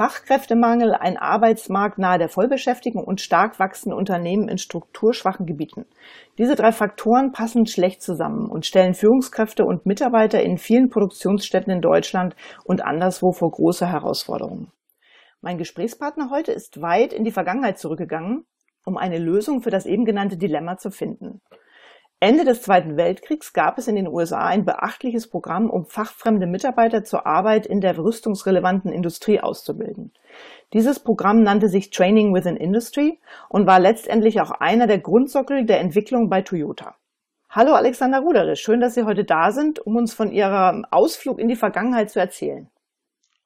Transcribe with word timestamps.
Fachkräftemangel, 0.00 0.94
ein 0.94 1.18
Arbeitsmarkt 1.18 1.98
nahe 1.98 2.16
der 2.16 2.30
Vollbeschäftigung 2.30 3.04
und 3.04 3.20
stark 3.20 3.58
wachsende 3.58 3.94
Unternehmen 3.94 4.48
in 4.48 4.56
strukturschwachen 4.56 5.44
Gebieten. 5.44 5.84
Diese 6.38 6.54
drei 6.54 6.72
Faktoren 6.72 7.32
passen 7.32 7.66
schlecht 7.66 8.00
zusammen 8.00 8.48
und 8.48 8.64
stellen 8.64 8.94
Führungskräfte 8.94 9.62
und 9.62 9.84
Mitarbeiter 9.84 10.42
in 10.42 10.56
vielen 10.56 10.88
Produktionsstätten 10.88 11.70
in 11.70 11.82
Deutschland 11.82 12.34
und 12.64 12.82
anderswo 12.82 13.32
vor 13.32 13.50
große 13.50 13.86
Herausforderungen. 13.86 14.72
Mein 15.42 15.58
Gesprächspartner 15.58 16.30
heute 16.30 16.52
ist 16.52 16.80
weit 16.80 17.12
in 17.12 17.24
die 17.24 17.30
Vergangenheit 17.30 17.78
zurückgegangen, 17.78 18.46
um 18.86 18.96
eine 18.96 19.18
Lösung 19.18 19.60
für 19.60 19.70
das 19.70 19.84
eben 19.84 20.06
genannte 20.06 20.38
Dilemma 20.38 20.78
zu 20.78 20.90
finden. 20.90 21.42
Ende 22.22 22.44
des 22.44 22.60
Zweiten 22.60 22.98
Weltkriegs 22.98 23.54
gab 23.54 23.78
es 23.78 23.88
in 23.88 23.96
den 23.96 24.06
USA 24.06 24.46
ein 24.46 24.66
beachtliches 24.66 25.30
Programm, 25.30 25.70
um 25.70 25.86
fachfremde 25.86 26.46
Mitarbeiter 26.46 27.02
zur 27.02 27.26
Arbeit 27.26 27.64
in 27.64 27.80
der 27.80 27.96
rüstungsrelevanten 27.96 28.92
Industrie 28.92 29.40
auszubilden. 29.40 30.12
Dieses 30.74 31.00
Programm 31.00 31.42
nannte 31.42 31.68
sich 31.68 31.88
Training 31.88 32.34
Within 32.34 32.56
Industry 32.56 33.18
und 33.48 33.66
war 33.66 33.80
letztendlich 33.80 34.38
auch 34.42 34.50
einer 34.50 34.86
der 34.86 34.98
Grundsockel 34.98 35.64
der 35.64 35.80
Entwicklung 35.80 36.28
bei 36.28 36.42
Toyota. 36.42 36.94
Hallo 37.48 37.72
Alexander 37.72 38.20
Ruderisch, 38.20 38.60
schön, 38.60 38.80
dass 38.80 38.94
Sie 38.94 39.04
heute 39.04 39.24
da 39.24 39.50
sind, 39.50 39.78
um 39.78 39.96
uns 39.96 40.12
von 40.12 40.30
Ihrem 40.30 40.84
Ausflug 40.90 41.38
in 41.38 41.48
die 41.48 41.56
Vergangenheit 41.56 42.10
zu 42.10 42.20
erzählen. 42.20 42.68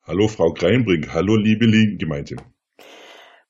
Hallo 0.03 0.27
Frau 0.27 0.53
Kreinbrink, 0.53 1.15
hallo 1.15 1.37
liebe 1.37 1.67
Gemeinde. 1.97 2.37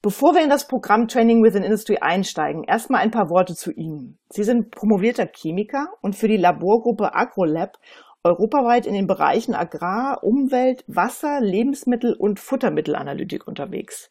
Bevor 0.05 0.35
wir 0.35 0.43
in 0.43 0.51
das 0.51 0.69
Programm 0.69 1.09
Training 1.09 1.43
Within 1.43 1.63
Industry 1.63 1.97
einsteigen, 1.99 2.63
erstmal 2.65 3.01
ein 3.01 3.11
paar 3.11 3.31
Worte 3.31 3.55
zu 3.55 3.73
Ihnen. 3.73 4.19
Sie 4.29 4.43
sind 4.43 4.71
promovierter 4.71 5.27
Chemiker 5.35 5.95
und 6.03 6.15
für 6.15 6.29
die 6.29 6.37
Laborgruppe 6.37 7.15
AgroLab 7.15 7.79
europaweit 8.23 8.85
in 8.85 8.93
den 8.93 9.07
Bereichen 9.07 9.55
Agrar, 9.55 10.23
Umwelt, 10.23 10.85
Wasser, 10.89 11.41
Lebensmittel 11.41 12.15
und 12.19 12.39
Futtermittelanalytik 12.39 13.49
unterwegs. 13.49 14.11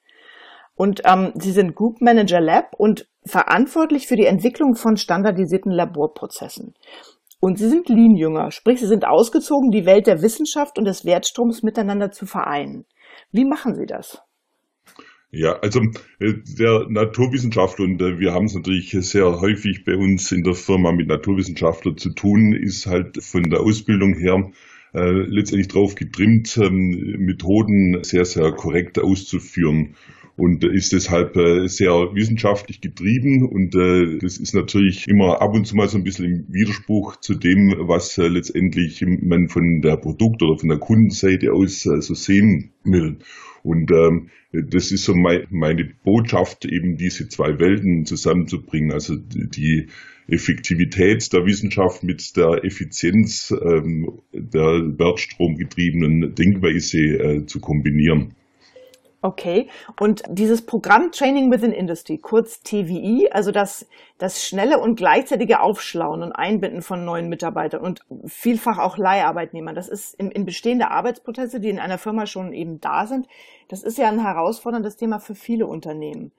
Und 0.74 1.04
ähm, 1.06 1.32
Sie 1.36 1.52
sind 1.52 1.76
Group 1.76 2.02
Manager 2.02 2.42
Lab 2.42 2.74
und 2.76 3.08
verantwortlich 3.24 4.08
für 4.08 4.16
die 4.16 4.26
Entwicklung 4.26 4.74
von 4.74 4.98
standardisierten 4.98 5.72
Laborprozessen. 5.72 6.74
Und 7.40 7.60
Sie 7.60 7.70
sind 7.70 7.88
Lean-Jünger, 7.88 8.50
sprich 8.50 8.80
Sie 8.80 8.88
sind 8.88 9.06
ausgezogen, 9.06 9.70
die 9.70 9.86
Welt 9.86 10.08
der 10.08 10.24
Wissenschaft 10.24 10.80
und 10.80 10.86
des 10.86 11.06
Wertstroms 11.06 11.62
miteinander 11.62 12.10
zu 12.10 12.26
vereinen. 12.26 12.88
Wie 13.32 13.46
machen 13.46 13.76
Sie 13.76 13.86
das? 13.86 14.24
Ja, 15.36 15.54
also 15.62 15.82
äh, 16.20 16.34
der 16.60 16.86
Naturwissenschaftler, 16.90 17.86
und 17.86 18.00
äh, 18.04 18.20
wir 18.20 18.34
haben 18.34 18.46
es 18.46 18.54
natürlich 18.54 18.92
sehr 18.92 19.42
häufig 19.42 19.84
bei 19.84 19.96
uns 19.96 20.32
in 20.32 20.44
der 20.44 20.54
Firma 20.54 20.92
mit 20.92 21.08
Naturwissenschaftlern 21.08 21.98
zu 21.98 22.12
tun, 22.12 22.54
ist 22.54 22.86
halt 22.86 23.24
von 23.24 23.42
der 23.50 23.62
Ausbildung 23.62 24.14
her 24.14 24.52
äh, 24.94 25.10
letztendlich 25.10 25.70
darauf 25.70 25.96
getrimmt, 25.96 26.56
ähm, 26.58 27.16
Methoden 27.18 28.04
sehr, 28.04 28.26
sehr 28.26 28.52
korrekt 28.52 29.00
auszuführen 29.00 29.96
und 30.38 30.64
ist 30.66 30.94
deshalb 30.94 31.36
äh, 31.36 31.68
sehr 31.68 31.94
wissenschaftlich 32.14 32.80
getrieben 32.80 33.48
und 33.48 33.74
das 34.24 34.38
ist 34.38 34.54
natürlich 34.54 35.08
immer 35.08 35.42
ab 35.42 35.56
und 35.56 35.66
zu 35.66 35.76
mal 35.76 35.88
so 35.88 35.98
ein 35.98 36.04
bisschen 36.04 36.26
im 36.26 36.46
Widerspruch 36.54 37.18
zu 37.18 37.34
dem, 37.34 37.74
was 37.88 38.18
letztendlich 38.18 39.04
man 39.22 39.50
von 39.50 39.82
der 39.82 39.98
Produkt- 39.98 40.44
oder 40.44 40.60
von 40.60 40.70
der 40.70 40.80
Kundenseite 40.80 41.54
aus 41.54 41.82
so 41.82 42.14
sehen 42.14 42.72
will. 42.84 43.18
Und 43.64 43.92
ähm, 43.92 44.30
das 44.52 44.92
ist 44.92 45.06
so 45.06 45.16
mein, 45.16 45.48
meine 45.50 45.90
Botschaft, 46.04 46.66
eben 46.66 46.98
diese 46.98 47.30
zwei 47.30 47.60
Welten 47.60 48.06
zusammenzubringen. 48.06 48.92
Also 48.92 49.16
die 49.16 49.88
Effektivität 50.28 51.32
der 51.34 51.46
Wissenschaft 51.46 52.04
mit 52.04 52.36
der 52.38 52.64
Effizienz 52.64 53.52
ähm, 53.52 54.20
der 54.32 54.98
wertstromgetriebenen 54.98 56.36
Denkweise 56.36 57.00
äh, 57.00 57.46
zu 57.46 57.60
kombinieren. 57.60 58.36
Okay. 59.24 59.70
Und 60.02 60.22
dieses 60.28 60.66
Programm 60.66 61.14
Training 61.14 61.50
Within 61.50 61.72
Industry, 61.72 62.18
kurz 62.18 62.62
TVI, 62.62 63.30
also 63.32 63.52
das, 63.52 63.88
das 64.18 64.46
schnelle 64.46 64.80
und 64.80 64.98
gleichzeitige 64.98 65.62
Aufschlauen 65.62 66.24
und 66.24 66.34
Einbinden 66.34 66.82
von 66.82 67.06
neuen 67.06 67.30
Mitarbeitern 67.30 67.80
und 67.80 68.02
vielfach 68.26 68.80
auch 68.80 68.98
Leiharbeitnehmern, 68.98 69.76
das 69.76 69.88
ist 69.88 70.14
in, 70.16 70.30
in 70.30 70.46
bestehende 70.46 70.92
Arbeitsprozesse, 70.92 71.62
die 71.62 71.70
in 71.70 71.80
einer 71.80 71.98
Firma 71.98 72.26
schon 72.26 72.52
eben 72.52 72.82
da 72.82 73.08
sind, 73.08 73.30
das 73.70 73.84
ist 73.84 73.98
ja 73.98 74.10
ein 74.10 74.22
herausforderndes 74.22 74.98
Thema 74.98 75.20
für 75.20 75.36
viele 75.36 75.68
Unternehmen, 75.68 76.34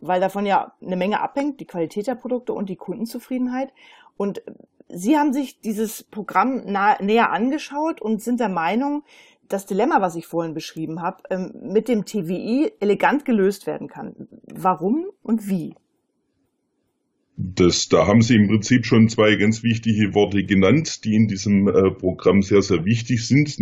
weil 0.00 0.20
davon 0.20 0.44
ja 0.44 0.72
eine 0.82 0.96
Menge 0.96 1.20
abhängt, 1.20 1.60
die 1.60 1.66
Qualität 1.66 2.08
der 2.08 2.16
Produkte 2.16 2.52
und 2.52 2.68
die 2.68 2.74
Kundenzufriedenheit. 2.74 3.72
Und 4.16 4.42
Sie 4.88 5.16
haben 5.16 5.32
sich 5.32 5.60
dieses 5.60 6.02
Programm 6.02 6.62
nah, 6.66 7.00
näher 7.00 7.32
angeschaut 7.32 8.02
und 8.02 8.22
sind 8.22 8.38
der 8.38 8.50
Meinung, 8.50 9.02
das 9.48 9.66
Dilemma, 9.66 10.00
was 10.00 10.16
ich 10.16 10.26
vorhin 10.26 10.54
beschrieben 10.54 11.02
habe, 11.02 11.22
ähm, 11.30 11.52
mit 11.62 11.88
dem 11.88 12.04
TVI 12.04 12.72
elegant 12.80 13.24
gelöst 13.24 13.66
werden 13.66 13.88
kann. 13.88 14.14
Warum 14.52 15.06
und 15.22 15.48
wie? 15.48 15.74
Das, 17.36 17.88
da 17.88 18.06
haben 18.06 18.22
Sie 18.22 18.36
im 18.36 18.46
Prinzip 18.46 18.86
schon 18.86 19.08
zwei 19.08 19.34
ganz 19.34 19.64
wichtige 19.64 20.14
Worte 20.14 20.44
genannt, 20.44 21.04
die 21.04 21.16
in 21.16 21.26
diesem 21.26 21.66
äh, 21.66 21.90
Programm 21.90 22.42
sehr, 22.42 22.62
sehr 22.62 22.84
wichtig 22.84 23.26
sind. 23.26 23.58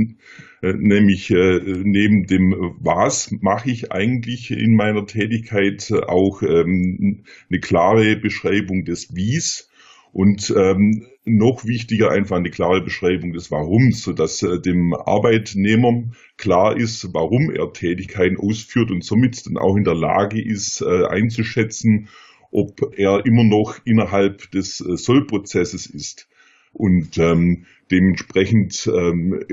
Äh, 0.61 0.75
nämlich 0.75 1.31
äh, 1.31 1.61
neben 1.83 2.27
dem 2.27 2.55
Was 2.81 3.35
mache 3.41 3.71
ich 3.71 3.91
eigentlich 3.91 4.51
in 4.51 4.77
meiner 4.77 5.07
Tätigkeit 5.07 5.91
auch 6.07 6.43
ähm, 6.43 7.25
eine 7.49 7.61
klare 7.61 8.17
Beschreibung 8.17 8.85
des 8.85 9.15
Wies 9.15 9.71
und 10.13 10.53
ähm, 10.57 11.07
noch 11.25 11.65
wichtiger 11.65 12.11
einfach 12.11 12.37
eine 12.37 12.51
klare 12.51 12.83
Beschreibung 12.83 13.33
des 13.33 13.51
Warums, 13.51 14.03
sodass 14.03 14.43
äh, 14.43 14.61
dem 14.61 14.93
Arbeitnehmer 14.93 16.05
klar 16.37 16.77
ist, 16.77 17.15
warum 17.15 17.51
er 17.51 17.73
Tätigkeiten 17.73 18.37
ausführt 18.37 18.91
und 18.91 19.05
somit 19.05 19.47
dann 19.47 19.57
auch 19.57 19.77
in 19.77 19.85
der 19.85 19.95
Lage 19.95 20.43
ist, 20.43 20.83
äh, 20.83 21.07
einzuschätzen, 21.07 22.09
ob 22.51 22.93
er 22.97 23.25
immer 23.25 23.45
noch 23.45 23.79
innerhalb 23.85 24.51
des 24.51 24.81
äh, 24.81 24.97
Sollprozesses 24.97 25.87
ist. 25.87 26.29
Und 26.75 27.19
ähm, 27.19 27.67
dementsprechend 27.91 28.91
ähm, 28.93 29.45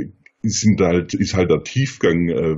sind 0.41 0.79
halt, 0.81 1.13
ist 1.13 1.33
halt 1.33 1.51
der 1.51 1.63
Tiefgang 1.63 2.29
äh, 2.29 2.55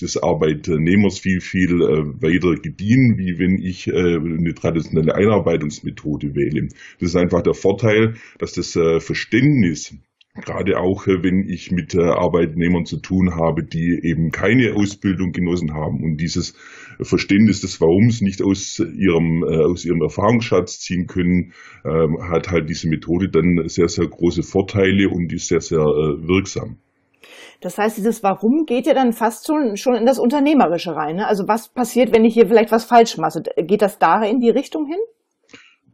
des 0.00 0.22
Arbeitnehmers 0.22 1.18
viel, 1.18 1.40
viel 1.40 1.80
äh, 1.80 2.22
weiter 2.22 2.60
gediehen, 2.60 3.16
wie 3.16 3.38
wenn 3.38 3.58
ich 3.62 3.88
äh, 3.88 4.16
eine 4.16 4.54
traditionelle 4.54 5.14
Einarbeitungsmethode 5.14 6.34
wähle. 6.34 6.68
Das 7.00 7.10
ist 7.10 7.16
einfach 7.16 7.42
der 7.42 7.54
Vorteil, 7.54 8.14
dass 8.38 8.52
das 8.52 8.76
äh, 8.76 9.00
Verständnis 9.00 9.94
Gerade 10.34 10.80
auch, 10.80 11.06
äh, 11.06 11.22
wenn 11.22 11.46
ich 11.46 11.70
mit 11.72 11.94
äh, 11.94 12.00
Arbeitnehmern 12.00 12.86
zu 12.86 12.96
tun 12.96 13.34
habe, 13.36 13.64
die 13.64 14.00
eben 14.02 14.30
keine 14.30 14.74
Ausbildung 14.74 15.32
genossen 15.32 15.74
haben 15.74 16.02
und 16.02 16.16
dieses 16.16 16.54
Verständnis 17.02 17.60
des 17.60 17.82
Warums 17.82 18.22
nicht 18.22 18.40
aus 18.40 18.78
ihrem, 18.78 19.42
äh, 19.42 19.62
aus 19.62 19.84
ihrem 19.84 20.00
Erfahrungsschatz 20.00 20.80
ziehen 20.80 21.06
können, 21.06 21.52
ähm, 21.84 22.16
hat 22.30 22.50
halt 22.50 22.70
diese 22.70 22.88
Methode 22.88 23.28
dann 23.28 23.68
sehr, 23.68 23.88
sehr 23.88 24.06
große 24.06 24.42
Vorteile 24.42 25.10
und 25.10 25.30
ist 25.34 25.48
sehr, 25.48 25.60
sehr 25.60 25.80
wirksam. 25.80 26.78
Das 27.62 27.78
heißt, 27.78 27.96
dieses 27.96 28.22
Warum 28.22 28.66
geht 28.66 28.86
ja 28.86 28.94
dann 28.94 29.12
fast 29.12 29.46
schon, 29.46 29.76
schon 29.76 29.94
in 29.94 30.04
das 30.04 30.18
Unternehmerische 30.18 30.94
rein. 30.94 31.16
Ne? 31.16 31.26
Also 31.26 31.46
was 31.48 31.68
passiert, 31.68 32.12
wenn 32.12 32.24
ich 32.24 32.34
hier 32.34 32.48
vielleicht 32.48 32.72
was 32.72 32.84
falsch 32.84 33.16
mache? 33.16 33.42
Geht 33.56 33.82
das 33.82 33.98
da 33.98 34.22
in 34.22 34.40
die 34.40 34.50
Richtung 34.50 34.86
hin? 34.86 34.98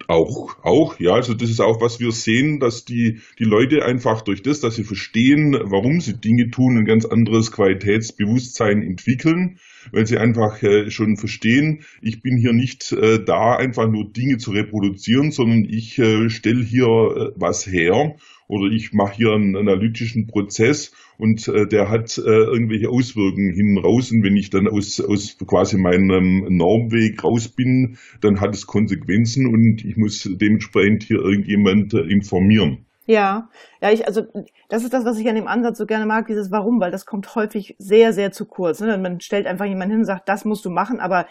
Auch, 0.07 0.57
auch, 0.63 0.99
ja, 0.99 1.13
also 1.13 1.35
das 1.35 1.51
ist 1.51 1.61
auch, 1.61 1.83
was 1.83 2.01
wir 2.01 2.13
sehen, 2.13 2.61
dass 2.61 2.87
die, 2.87 3.21
die 3.39 3.45
Leute 3.45 3.85
einfach 3.85 4.23
durch 4.23 4.43
das, 4.43 4.61
dass 4.61 4.77
sie 4.77 4.85
verstehen, 4.85 5.53
warum 5.65 6.01
sie 6.01 6.19
Dinge 6.19 6.51
tun, 6.51 6.79
ein 6.79 6.87
ganz 6.87 7.05
anderes 7.05 7.53
Qualitätsbewusstsein 7.53 8.81
entwickeln, 8.81 9.59
weil 9.93 10.07
sie 10.07 10.17
einfach 10.17 10.63
äh, 10.63 10.91
schon 10.91 11.19
verstehen, 11.19 11.85
ich 12.01 12.23
bin 12.23 12.39
hier 12.39 12.55
nicht 12.55 12.91
äh, 12.93 13.23
da, 13.23 13.57
einfach 13.57 13.87
nur 13.87 14.11
Dinge 14.11 14.39
zu 14.39 14.53
reproduzieren, 14.53 15.31
sondern 15.31 15.67
ich 15.69 15.99
äh, 15.99 16.31
stelle 16.31 16.65
hier 16.65 16.87
äh, 16.87 17.33
was 17.37 17.67
her 17.67 18.17
oder 18.49 18.73
ich 18.73 18.93
mache 18.93 19.15
hier 19.15 19.33
einen 19.33 19.57
analytischen 19.57 20.27
Prozess 20.27 20.93
und 21.19 21.47
äh, 21.49 21.67
der 21.67 21.91
hat 21.91 22.19
äh, 22.19 22.23
irgendwelche 22.23 22.89
Auswirkungen 22.89 23.55
hinten 23.55 23.79
raus 23.79 24.11
und 24.11 24.23
wenn 24.25 24.37
ich 24.37 24.51
dann 24.51 24.67
aus, 24.67 25.01
aus 25.01 25.37
quasi 25.47 25.79
meinem 25.79 26.47
Normweg 26.49 27.23
raus 27.23 27.49
bin, 27.49 27.99
dann 28.21 28.41
hat 28.41 28.55
es 28.55 28.67
Konsequenzen 28.67 29.47
und 29.47 29.85
ich 29.85 29.97
muss 29.97 30.29
dementsprechend 30.41 31.05
hier 31.05 31.19
irgendjemand 31.19 31.95
äh, 31.95 32.01
informieren. 32.01 32.87
Ja, 33.09 33.49
ja, 33.81 33.91
ich, 33.91 34.07
also 34.07 34.25
das 34.69 34.85
ist 34.85 34.93
das, 34.93 35.07
was 35.07 35.19
ich 35.19 35.27
an 35.31 35.35
dem 35.35 35.49
Ansatz 35.49 35.79
so 35.79 35.87
gerne 35.87 36.05
mag, 36.05 36.27
dieses 36.27 36.51
Warum, 36.51 36.79
weil 36.79 36.91
das 36.91 37.07
kommt 37.07 37.35
häufig 37.35 37.75
sehr, 37.79 38.13
sehr 38.13 38.33
zu 38.33 38.45
kurz. 38.45 38.81
Ne? 38.81 38.99
Man 38.99 39.21
stellt 39.21 39.47
einfach 39.47 39.65
jemanden 39.65 39.93
hin 39.93 40.01
und 40.01 40.05
sagt, 40.05 40.29
das 40.29 40.45
musst 40.45 40.67
du 40.67 40.71
machen, 40.71 41.01
aber 41.01 41.27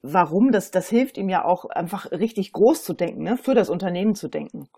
warum, 0.00 0.52
das, 0.52 0.70
das 0.70 0.88
hilft 0.88 1.18
ihm 1.18 1.28
ja 1.28 1.44
auch 1.44 1.66
einfach 1.66 2.10
richtig 2.12 2.52
groß 2.52 2.82
zu 2.82 2.94
denken, 2.94 3.24
ne? 3.24 3.36
für 3.36 3.54
das 3.54 3.68
Unternehmen 3.68 4.14
zu 4.14 4.28
denken. 4.28 4.70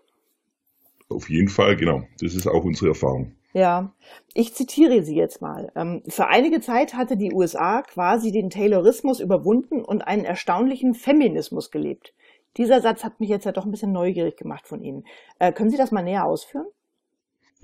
Auf 1.11 1.29
jeden 1.29 1.49
Fall, 1.49 1.75
genau. 1.75 2.03
Das 2.19 2.33
ist 2.33 2.47
auch 2.47 2.63
unsere 2.63 2.89
Erfahrung. 2.89 3.33
Ja, 3.53 3.93
ich 4.33 4.53
zitiere 4.53 5.03
Sie 5.03 5.15
jetzt 5.15 5.41
mal. 5.41 5.71
Ähm, 5.75 6.03
für 6.07 6.27
einige 6.27 6.61
Zeit 6.61 6.93
hatte 6.93 7.17
die 7.17 7.33
USA 7.33 7.81
quasi 7.81 8.31
den 8.31 8.49
Taylorismus 8.49 9.19
überwunden 9.19 9.83
und 9.83 10.03
einen 10.03 10.23
erstaunlichen 10.23 10.93
Feminismus 10.93 11.69
gelebt. 11.69 12.13
Dieser 12.57 12.81
Satz 12.81 13.03
hat 13.03 13.19
mich 13.19 13.29
jetzt 13.29 13.45
ja 13.45 13.51
doch 13.51 13.65
ein 13.65 13.71
bisschen 13.71 13.91
neugierig 13.91 14.37
gemacht 14.37 14.67
von 14.67 14.81
Ihnen. 14.81 15.05
Äh, 15.39 15.51
können 15.51 15.69
Sie 15.69 15.77
das 15.77 15.91
mal 15.91 16.03
näher 16.03 16.25
ausführen? 16.25 16.67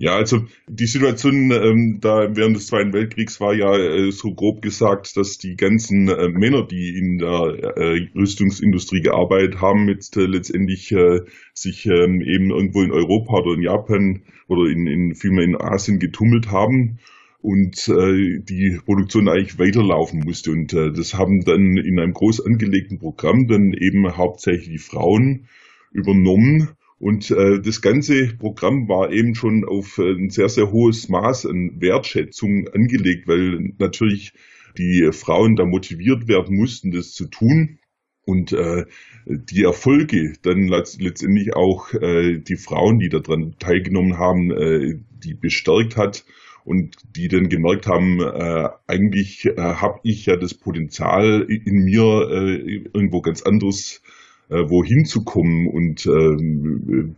Ja, 0.00 0.14
also 0.14 0.46
die 0.68 0.86
Situation 0.86 1.50
ähm, 1.50 1.98
da 2.00 2.28
während 2.36 2.54
des 2.54 2.68
Zweiten 2.68 2.92
Weltkriegs 2.92 3.40
war 3.40 3.52
ja 3.52 3.76
äh, 3.76 4.12
so 4.12 4.32
grob 4.32 4.62
gesagt, 4.62 5.16
dass 5.16 5.38
die 5.38 5.56
ganzen 5.56 6.08
äh, 6.08 6.28
Männer, 6.28 6.64
die 6.64 6.96
in 6.96 7.18
der 7.18 7.74
äh, 7.76 8.08
Rüstungsindustrie 8.14 9.00
gearbeitet 9.00 9.60
haben, 9.60 9.88
jetzt 9.88 10.16
äh, 10.16 10.26
letztendlich 10.26 10.92
äh, 10.92 11.22
sich 11.52 11.86
ähm, 11.86 12.22
eben 12.22 12.50
irgendwo 12.50 12.82
in 12.82 12.92
Europa 12.92 13.38
oder 13.40 13.54
in 13.54 13.62
Japan 13.62 14.22
oder 14.46 14.70
in, 14.70 14.86
in 14.86 15.16
vielmehr 15.16 15.44
in 15.44 15.60
Asien 15.60 15.98
getummelt 15.98 16.52
haben 16.52 17.00
und 17.42 17.88
äh, 17.88 18.38
die 18.38 18.78
Produktion 18.84 19.28
eigentlich 19.28 19.58
weiterlaufen 19.58 20.20
musste. 20.20 20.52
Und 20.52 20.72
äh, 20.74 20.92
das 20.92 21.14
haben 21.14 21.44
dann 21.44 21.76
in 21.76 21.98
einem 21.98 22.12
groß 22.12 22.46
angelegten 22.46 23.00
Programm 23.00 23.48
dann 23.48 23.72
eben 23.72 24.16
hauptsächlich 24.16 24.68
die 24.68 24.78
Frauen 24.78 25.48
übernommen 25.90 26.68
und 26.98 27.30
äh, 27.30 27.60
das 27.60 27.80
ganze 27.80 28.34
Programm 28.38 28.88
war 28.88 29.12
eben 29.12 29.34
schon 29.34 29.64
auf 29.64 29.98
äh, 29.98 30.12
ein 30.12 30.30
sehr, 30.30 30.48
sehr 30.48 30.72
hohes 30.72 31.08
Maß 31.08 31.46
an 31.46 31.80
Wertschätzung 31.80 32.68
angelegt, 32.68 33.28
weil 33.28 33.72
natürlich 33.78 34.32
die 34.76 35.10
Frauen 35.12 35.56
da 35.56 35.64
motiviert 35.64 36.26
werden 36.28 36.56
mussten, 36.56 36.90
das 36.90 37.12
zu 37.12 37.26
tun. 37.26 37.78
Und 38.24 38.52
äh, 38.52 38.84
die 39.26 39.62
Erfolge 39.62 40.34
dann 40.42 40.68
letztendlich 40.68 41.54
auch 41.54 41.94
äh, 41.94 42.38
die 42.38 42.56
Frauen, 42.56 42.98
die 42.98 43.08
daran 43.08 43.54
teilgenommen 43.58 44.18
haben, 44.18 44.50
äh, 44.50 44.98
die 45.24 45.34
bestärkt 45.34 45.96
hat 45.96 46.24
und 46.64 46.96
die 47.16 47.28
dann 47.28 47.48
gemerkt 47.48 47.86
haben, 47.86 48.20
äh, 48.20 48.68
eigentlich 48.86 49.46
äh, 49.46 49.56
habe 49.56 50.00
ich 50.02 50.26
ja 50.26 50.36
das 50.36 50.52
Potenzial 50.52 51.46
in 51.48 51.84
mir 51.84 52.28
äh, 52.30 52.82
irgendwo 52.92 53.22
ganz 53.22 53.42
anderes 53.42 54.02
wohin 54.48 55.04
zu 55.04 55.24
kommen 55.24 55.68
und 55.68 56.06
äh, 56.06 56.36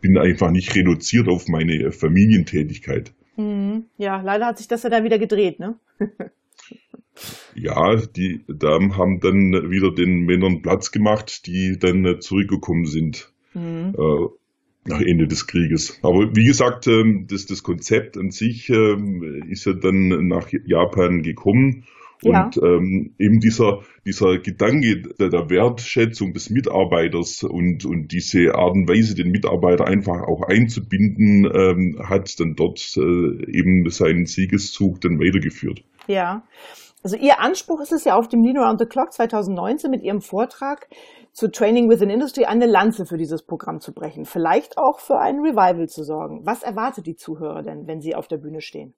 bin 0.00 0.18
einfach 0.18 0.50
nicht 0.50 0.74
reduziert 0.74 1.28
auf 1.28 1.48
meine 1.48 1.92
Familientätigkeit. 1.92 3.12
Mhm. 3.36 3.84
Ja, 3.96 4.20
leider 4.20 4.46
hat 4.46 4.58
sich 4.58 4.68
das 4.68 4.82
ja 4.82 4.90
dann 4.90 5.04
wieder 5.04 5.18
gedreht, 5.18 5.60
ne? 5.60 5.76
ja, 7.54 7.96
die 7.96 8.44
Damen 8.48 8.96
haben 8.96 9.20
dann 9.20 9.70
wieder 9.70 9.92
den 9.92 10.24
Männern 10.24 10.62
Platz 10.62 10.90
gemacht, 10.90 11.46
die 11.46 11.78
dann 11.78 12.20
zurückgekommen 12.20 12.86
sind. 12.86 13.32
Mhm. 13.54 13.94
Äh, 13.96 14.26
nach 14.86 15.00
Ende 15.00 15.26
des 15.26 15.46
Krieges. 15.46 15.98
Aber 16.02 16.34
wie 16.34 16.46
gesagt, 16.46 16.86
ähm, 16.86 17.26
das, 17.28 17.46
das 17.46 17.62
Konzept 17.62 18.16
an 18.16 18.30
sich 18.30 18.70
ähm, 18.70 19.44
ist 19.48 19.66
ja 19.66 19.74
dann 19.74 20.28
nach 20.28 20.48
Japan 20.64 21.22
gekommen 21.22 21.84
ja. 22.22 22.44
Und 22.44 22.56
ähm, 22.58 23.14
eben 23.18 23.40
dieser, 23.40 23.80
dieser 24.06 24.38
Gedanke 24.38 25.02
der, 25.18 25.30
der, 25.30 25.50
Wertschätzung 25.50 26.32
des 26.32 26.50
Mitarbeiters 26.50 27.42
und, 27.42 27.84
und 27.84 28.12
diese 28.12 28.54
Art 28.54 28.72
und 28.72 28.88
Weise, 28.88 29.14
den 29.14 29.30
Mitarbeiter 29.30 29.86
einfach 29.86 30.22
auch 30.22 30.42
einzubinden, 30.42 31.50
ähm, 31.52 31.98
hat 32.08 32.38
dann 32.38 32.54
dort 32.56 32.80
äh, 32.96 33.00
eben 33.00 33.88
seinen 33.88 34.26
Siegeszug 34.26 35.00
dann 35.00 35.18
weitergeführt. 35.18 35.82
Ja. 36.06 36.44
Also 37.02 37.16
Ihr 37.16 37.40
Anspruch 37.40 37.80
ist 37.80 37.92
es 37.92 38.04
ja 38.04 38.16
auf 38.16 38.28
dem 38.28 38.44
Lean 38.44 38.58
Around 38.58 38.80
the 38.80 38.86
Clock 38.86 39.12
2019 39.12 39.90
mit 39.90 40.02
Ihrem 40.02 40.20
Vortrag 40.20 40.86
zu 41.32 41.50
Training 41.50 41.88
Within 41.88 42.10
Industry 42.10 42.44
eine 42.44 42.66
Lanze 42.66 43.06
für 43.06 43.16
dieses 43.16 43.42
Programm 43.42 43.80
zu 43.80 43.94
brechen, 43.94 44.26
vielleicht 44.26 44.76
auch 44.76 45.00
für 45.00 45.18
ein 45.18 45.38
Revival 45.38 45.88
zu 45.88 46.04
sorgen. 46.04 46.44
Was 46.44 46.62
erwartet 46.62 47.06
die 47.06 47.16
Zuhörer 47.16 47.62
denn, 47.62 47.86
wenn 47.86 48.02
sie 48.02 48.14
auf 48.14 48.28
der 48.28 48.36
Bühne 48.36 48.60
stehen? 48.60 48.94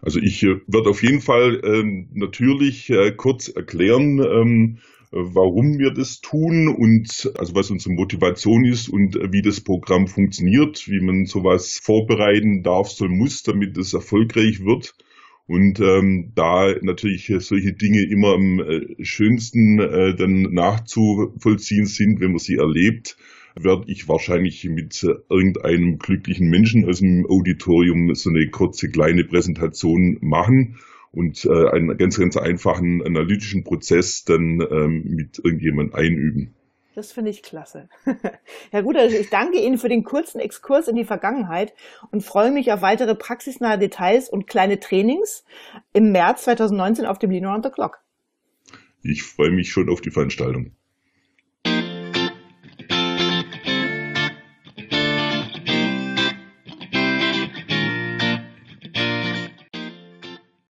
Also 0.00 0.20
ich 0.20 0.42
äh, 0.42 0.60
werde 0.66 0.90
auf 0.90 1.02
jeden 1.02 1.20
Fall 1.20 1.60
ähm, 1.64 2.08
natürlich 2.12 2.90
äh, 2.90 3.12
kurz 3.12 3.48
erklären, 3.48 4.20
ähm, 4.20 4.78
warum 5.10 5.78
wir 5.78 5.90
das 5.90 6.20
tun 6.20 6.68
und 6.68 7.32
also 7.38 7.54
was 7.54 7.70
unsere 7.70 7.94
Motivation 7.94 8.64
ist 8.64 8.88
und 8.88 9.16
äh, 9.16 9.32
wie 9.32 9.42
das 9.42 9.60
Programm 9.60 10.06
funktioniert, 10.06 10.86
wie 10.88 11.00
man 11.00 11.24
sowas 11.24 11.80
vorbereiten 11.82 12.62
darf, 12.62 12.90
soll, 12.90 13.08
muss, 13.08 13.42
damit 13.42 13.76
es 13.78 13.94
erfolgreich 13.94 14.64
wird. 14.64 14.94
Und 15.46 15.80
ähm, 15.80 16.32
da 16.34 16.74
natürlich 16.82 17.32
solche 17.38 17.72
Dinge 17.72 18.02
immer 18.02 18.34
am 18.34 18.60
äh, 18.60 19.02
schönsten 19.02 19.78
äh, 19.80 20.14
dann 20.14 20.42
nachzuvollziehen 20.42 21.86
sind, 21.86 22.20
wenn 22.20 22.32
man 22.32 22.38
sie 22.38 22.56
erlebt, 22.56 23.16
werde 23.62 23.84
ich 23.86 24.08
wahrscheinlich 24.08 24.64
mit 24.64 25.02
irgendeinem 25.28 25.98
glücklichen 25.98 26.48
Menschen 26.48 26.88
aus 26.88 27.00
dem 27.00 27.26
Auditorium 27.28 28.14
so 28.14 28.30
eine 28.30 28.48
kurze 28.50 28.88
kleine 28.88 29.24
Präsentation 29.24 30.18
machen 30.20 30.78
und 31.12 31.44
äh, 31.44 31.68
einen 31.70 31.96
ganz, 31.96 32.18
ganz 32.18 32.36
einfachen 32.36 33.02
analytischen 33.02 33.64
Prozess 33.64 34.24
dann 34.24 34.60
ähm, 34.70 35.04
mit 35.06 35.40
irgendjemand 35.42 35.94
einüben. 35.94 36.54
Das 36.94 37.12
finde 37.12 37.30
ich 37.30 37.42
klasse. 37.42 37.88
Herr 38.70 38.82
Ruder, 38.82 39.06
ich 39.06 39.30
danke 39.30 39.60
Ihnen 39.60 39.78
für 39.78 39.88
den 39.88 40.02
kurzen 40.02 40.40
Exkurs 40.40 40.88
in 40.88 40.96
die 40.96 41.04
Vergangenheit 41.04 41.72
und 42.10 42.24
freue 42.24 42.50
mich 42.50 42.72
auf 42.72 42.82
weitere 42.82 43.14
praxisnahe 43.14 43.78
Details 43.78 44.28
und 44.28 44.48
kleine 44.48 44.80
Trainings 44.80 45.44
im 45.92 46.10
März 46.10 46.42
2019 46.44 47.06
auf 47.06 47.20
dem 47.20 47.30
Lean 47.30 47.44
Around 47.44 47.66
the 47.66 47.70
Clock. 47.70 47.98
Ich 49.02 49.22
freue 49.22 49.52
mich 49.52 49.70
schon 49.70 49.88
auf 49.90 50.00
die 50.00 50.10
Veranstaltung. 50.10 50.72